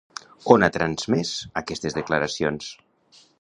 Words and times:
On 0.53 0.63
ha 0.67 0.69
transmès 0.77 1.33
aquestes 1.63 1.99
declaracions? 1.99 2.73